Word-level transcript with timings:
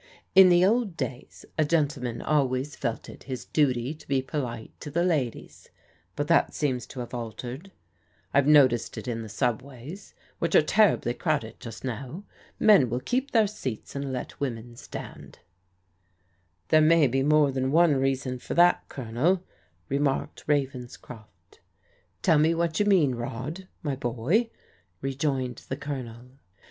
"In 0.35 0.49
the 0.49 0.65
old 0.65 0.97
days 0.97 1.45
a 1.59 1.63
gentleman 1.63 2.23
always 2.23 2.75
felt 2.75 3.07
it 3.07 3.25
his 3.25 3.45
duty 3.45 3.93
to 3.93 4.07
be 4.07 4.23
polite 4.23 4.71
to 4.79 4.89
ladies; 4.89 5.69
but 6.15 6.27
that 6.27 6.55
seems 6.55 6.87
to 6.87 7.01
have 7.01 7.13
altered. 7.13 7.71
I've 8.33 8.47
noticed 8.47 8.97
it 8.97 9.07
in 9.07 9.21
the 9.21 9.29
subways, 9.29 10.15
which 10.39 10.55
are 10.55 10.63
terribly 10.63 11.13
crowded 11.13 11.59
just 11.59 11.83
now. 11.83 12.23
Men 12.59 12.89
will 12.89 12.99
keep 12.99 13.29
their 13.29 13.45
seats, 13.45 13.95
and 13.95 14.11
let 14.11 14.39
women 14.39 14.75
stand." 14.75 15.37
^ 15.41 15.45
"There 16.69 16.81
may 16.81 17.05
be 17.05 17.21
more 17.21 17.51
than 17.51 17.71
one 17.71 17.95
reason 17.97 18.39
for 18.39 18.55
that, 18.55 18.89
Colonel," 18.89 19.43
remarked 19.87 20.45
Ravenscroft." 20.47 21.59
Tell 22.23 22.39
me 22.39 22.55
what 22.55 22.79
you 22.79 22.87
mean, 22.87 23.13
Rod, 23.13 23.67
my 23.83 23.95
boy," 23.95 24.49
rejoined 24.99 25.57
the 25.69 25.77
Colonel. 25.77 26.31